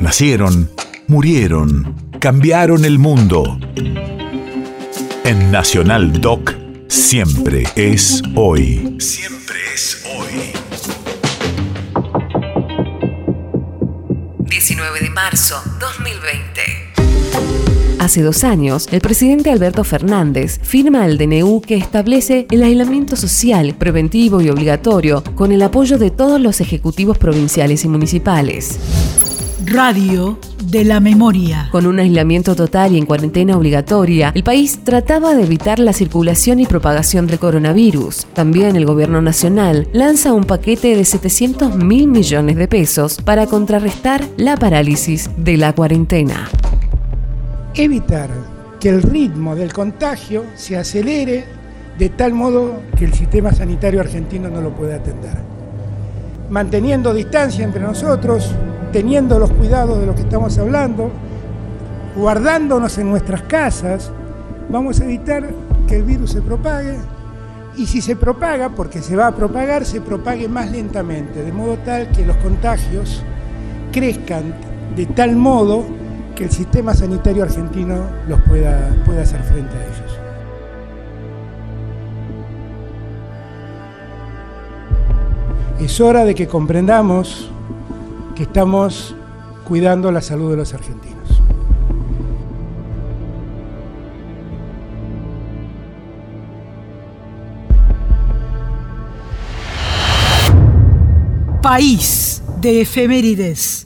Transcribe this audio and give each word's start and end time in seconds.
Nacieron, 0.00 0.70
murieron, 1.08 1.94
cambiaron 2.20 2.86
el 2.86 2.98
mundo. 2.98 3.60
En 5.24 5.50
Nacional 5.52 6.22
Doc, 6.22 6.54
siempre 6.88 7.64
es 7.76 8.22
hoy. 8.34 8.96
Siempre 8.98 9.56
es 9.74 10.02
hoy. 10.16 10.52
19 14.48 15.00
de 15.00 15.10
marzo 15.10 15.62
2020. 15.78 16.90
Hace 17.98 18.22
dos 18.22 18.42
años, 18.42 18.88
el 18.92 19.02
presidente 19.02 19.50
Alberto 19.50 19.84
Fernández 19.84 20.60
firma 20.62 21.04
el 21.04 21.18
DNU 21.18 21.60
que 21.60 21.76
establece 21.76 22.46
el 22.50 22.62
aislamiento 22.62 23.16
social, 23.16 23.74
preventivo 23.78 24.40
y 24.40 24.48
obligatorio 24.48 25.22
con 25.34 25.52
el 25.52 25.60
apoyo 25.60 25.98
de 25.98 26.10
todos 26.10 26.40
los 26.40 26.62
ejecutivos 26.62 27.18
provinciales 27.18 27.84
y 27.84 27.88
municipales. 27.88 28.78
Radio 29.66 30.38
de 30.64 30.84
la 30.84 31.00
memoria. 31.00 31.68
Con 31.70 31.86
un 31.86 31.98
aislamiento 31.98 32.56
total 32.56 32.92
y 32.92 32.98
en 32.98 33.04
cuarentena 33.04 33.56
obligatoria, 33.56 34.32
el 34.34 34.42
país 34.42 34.80
trataba 34.84 35.34
de 35.34 35.42
evitar 35.42 35.78
la 35.78 35.92
circulación 35.92 36.60
y 36.60 36.66
propagación 36.66 37.26
del 37.26 37.38
coronavirus. 37.38 38.26
También 38.32 38.76
el 38.76 38.86
gobierno 38.86 39.20
nacional 39.20 39.88
lanza 39.92 40.32
un 40.32 40.44
paquete 40.44 40.96
de 40.96 41.04
700 41.04 41.76
mil 41.76 42.06
millones 42.06 42.56
de 42.56 42.68
pesos 42.68 43.18
para 43.22 43.46
contrarrestar 43.46 44.24
la 44.38 44.56
parálisis 44.56 45.30
de 45.36 45.58
la 45.58 45.74
cuarentena. 45.74 46.48
Evitar 47.74 48.30
que 48.80 48.88
el 48.88 49.02
ritmo 49.02 49.56
del 49.56 49.72
contagio 49.72 50.44
se 50.54 50.78
acelere 50.78 51.44
de 51.98 52.08
tal 52.08 52.32
modo 52.32 52.80
que 52.96 53.04
el 53.04 53.12
sistema 53.12 53.52
sanitario 53.52 54.00
argentino 54.00 54.48
no 54.48 54.62
lo 54.62 54.70
pueda 54.70 54.96
atender. 54.96 55.36
Manteniendo 56.48 57.12
distancia 57.12 57.64
entre 57.64 57.82
nosotros, 57.82 58.54
teniendo 58.92 59.38
los 59.38 59.50
cuidados 59.52 59.98
de 60.00 60.06
lo 60.06 60.14
que 60.14 60.22
estamos 60.22 60.58
hablando, 60.58 61.10
guardándonos 62.16 62.98
en 62.98 63.10
nuestras 63.10 63.42
casas, 63.42 64.10
vamos 64.68 65.00
a 65.00 65.04
evitar 65.04 65.48
que 65.86 65.96
el 65.96 66.02
virus 66.02 66.32
se 66.32 66.42
propague 66.42 66.96
y 67.76 67.86
si 67.86 68.00
se 68.00 68.16
propaga, 68.16 68.70
porque 68.70 69.00
se 69.00 69.16
va 69.16 69.28
a 69.28 69.34
propagar, 69.34 69.84
se 69.84 70.00
propague 70.00 70.48
más 70.48 70.70
lentamente, 70.70 71.42
de 71.42 71.52
modo 71.52 71.78
tal 71.78 72.10
que 72.10 72.26
los 72.26 72.36
contagios 72.38 73.22
crezcan 73.92 74.54
de 74.96 75.06
tal 75.06 75.36
modo 75.36 75.84
que 76.34 76.44
el 76.44 76.50
sistema 76.50 76.94
sanitario 76.94 77.42
argentino 77.42 78.04
los 78.28 78.40
pueda, 78.42 78.94
pueda 79.04 79.22
hacer 79.22 79.42
frente 79.42 79.76
a 79.76 79.84
ellos. 79.84 80.18
Es 85.80 86.00
hora 86.00 86.24
de 86.24 86.34
que 86.34 86.46
comprendamos 86.46 87.50
estamos 88.42 89.14
cuidando 89.64 90.10
la 90.10 90.22
salud 90.22 90.50
de 90.50 90.56
los 90.56 90.72
argentinos. 90.72 91.16
País 101.62 102.42
de 102.60 102.80
efemérides. 102.80 103.79